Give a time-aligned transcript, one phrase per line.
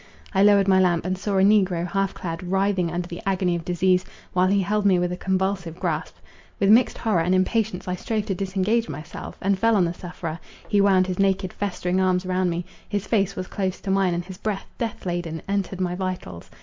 [0.33, 3.63] I lowered my lamp, and saw a negro half clad, writhing under the agony of
[3.63, 6.15] disease, while he held me with a convulsive grasp.
[6.59, 10.39] With mixed horror and impatience I strove to disengage myself, and fell on the sufferer;
[10.67, 14.25] he wound his naked festering arms round me, his face was close to mine, and
[14.25, 16.49] his breath, death laden, entered my vitals.